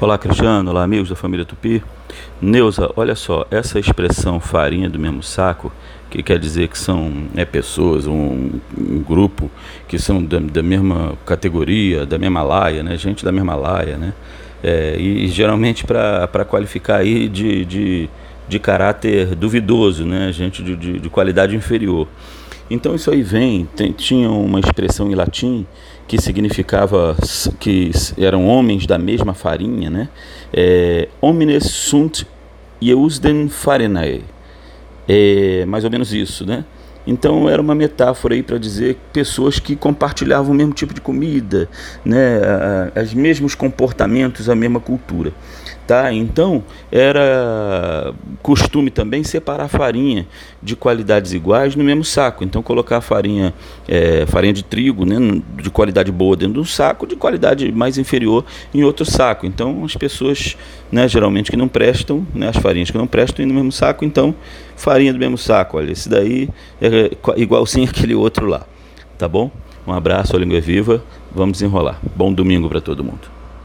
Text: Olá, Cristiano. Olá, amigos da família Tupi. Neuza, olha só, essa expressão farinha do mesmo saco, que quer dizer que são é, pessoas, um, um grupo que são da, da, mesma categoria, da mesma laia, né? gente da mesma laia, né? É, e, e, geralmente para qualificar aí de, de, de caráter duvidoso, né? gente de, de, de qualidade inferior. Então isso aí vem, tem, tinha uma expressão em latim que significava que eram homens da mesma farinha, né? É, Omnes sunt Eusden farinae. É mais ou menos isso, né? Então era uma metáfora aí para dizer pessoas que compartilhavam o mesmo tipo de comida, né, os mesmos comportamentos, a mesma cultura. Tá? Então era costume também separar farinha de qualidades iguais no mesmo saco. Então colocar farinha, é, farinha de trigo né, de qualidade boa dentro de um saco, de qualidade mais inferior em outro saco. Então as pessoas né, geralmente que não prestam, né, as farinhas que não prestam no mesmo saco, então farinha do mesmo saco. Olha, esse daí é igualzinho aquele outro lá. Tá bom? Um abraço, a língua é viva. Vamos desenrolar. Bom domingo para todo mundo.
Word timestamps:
Olá, 0.00 0.18
Cristiano. 0.18 0.72
Olá, 0.72 0.82
amigos 0.82 1.08
da 1.08 1.14
família 1.14 1.44
Tupi. 1.46 1.80
Neuza, 2.42 2.90
olha 2.96 3.14
só, 3.14 3.46
essa 3.48 3.78
expressão 3.78 4.40
farinha 4.40 4.90
do 4.90 4.98
mesmo 4.98 5.22
saco, 5.22 5.72
que 6.10 6.20
quer 6.20 6.36
dizer 6.36 6.66
que 6.66 6.76
são 6.76 7.28
é, 7.36 7.44
pessoas, 7.44 8.04
um, 8.04 8.50
um 8.76 8.98
grupo 8.98 9.48
que 9.86 9.96
são 9.96 10.22
da, 10.22 10.40
da, 10.40 10.62
mesma 10.64 11.16
categoria, 11.24 12.04
da 12.04 12.18
mesma 12.18 12.42
laia, 12.42 12.82
né? 12.82 12.98
gente 12.98 13.24
da 13.24 13.30
mesma 13.30 13.54
laia, 13.54 13.96
né? 13.96 14.12
É, 14.64 14.96
e, 14.98 15.26
e, 15.26 15.28
geralmente 15.28 15.84
para 15.84 16.44
qualificar 16.44 16.96
aí 16.96 17.28
de, 17.28 17.64
de, 17.64 18.10
de 18.48 18.58
caráter 18.58 19.36
duvidoso, 19.36 20.04
né? 20.04 20.32
gente 20.32 20.62
de, 20.62 20.74
de, 20.74 20.98
de 20.98 21.08
qualidade 21.08 21.54
inferior. 21.54 22.08
Então 22.70 22.94
isso 22.94 23.10
aí 23.10 23.22
vem, 23.22 23.68
tem, 23.76 23.92
tinha 23.92 24.30
uma 24.30 24.58
expressão 24.58 25.10
em 25.10 25.14
latim 25.14 25.66
que 26.08 26.20
significava 26.20 27.16
que 27.60 27.90
eram 28.18 28.46
homens 28.46 28.86
da 28.86 28.98
mesma 28.98 29.34
farinha, 29.34 29.90
né? 29.90 30.08
É, 30.52 31.08
Omnes 31.20 31.64
sunt 31.64 32.26
Eusden 32.80 33.48
farinae. 33.48 34.24
É 35.08 35.64
mais 35.66 35.84
ou 35.84 35.90
menos 35.90 36.12
isso, 36.12 36.46
né? 36.46 36.64
Então 37.06 37.48
era 37.48 37.60
uma 37.60 37.74
metáfora 37.74 38.34
aí 38.34 38.42
para 38.42 38.58
dizer 38.58 38.96
pessoas 39.12 39.58
que 39.58 39.76
compartilhavam 39.76 40.52
o 40.52 40.54
mesmo 40.54 40.72
tipo 40.72 40.94
de 40.94 41.00
comida, 41.00 41.68
né, 42.04 42.40
os 43.02 43.12
mesmos 43.14 43.54
comportamentos, 43.54 44.48
a 44.48 44.54
mesma 44.54 44.80
cultura. 44.80 45.32
Tá? 45.86 46.10
Então 46.10 46.64
era 46.90 48.14
costume 48.42 48.90
também 48.90 49.22
separar 49.22 49.68
farinha 49.68 50.26
de 50.62 50.74
qualidades 50.74 51.34
iguais 51.34 51.76
no 51.76 51.84
mesmo 51.84 52.02
saco. 52.02 52.42
Então 52.42 52.62
colocar 52.62 53.02
farinha, 53.02 53.52
é, 53.86 54.24
farinha 54.24 54.54
de 54.54 54.62
trigo 54.62 55.04
né, 55.04 55.16
de 55.62 55.68
qualidade 55.68 56.10
boa 56.10 56.36
dentro 56.36 56.54
de 56.54 56.60
um 56.60 56.64
saco, 56.64 57.06
de 57.06 57.16
qualidade 57.16 57.70
mais 57.70 57.98
inferior 57.98 58.46
em 58.72 58.82
outro 58.82 59.04
saco. 59.04 59.44
Então 59.44 59.84
as 59.84 59.94
pessoas 59.94 60.56
né, 60.90 61.06
geralmente 61.06 61.50
que 61.50 61.56
não 61.56 61.68
prestam, 61.68 62.26
né, 62.34 62.48
as 62.48 62.56
farinhas 62.56 62.90
que 62.90 62.96
não 62.96 63.06
prestam 63.06 63.44
no 63.44 63.52
mesmo 63.52 63.72
saco, 63.72 64.06
então 64.06 64.34
farinha 64.76 65.12
do 65.12 65.18
mesmo 65.18 65.36
saco. 65.36 65.76
Olha, 65.76 65.92
esse 65.92 66.08
daí 66.08 66.48
é 66.94 67.10
igualzinho 67.36 67.88
aquele 67.90 68.14
outro 68.14 68.46
lá. 68.46 68.66
Tá 69.18 69.28
bom? 69.28 69.50
Um 69.86 69.92
abraço, 69.92 70.34
a 70.34 70.38
língua 70.38 70.58
é 70.58 70.60
viva. 70.60 71.02
Vamos 71.34 71.58
desenrolar. 71.58 72.00
Bom 72.14 72.32
domingo 72.32 72.68
para 72.68 72.80
todo 72.80 73.04
mundo. 73.04 73.33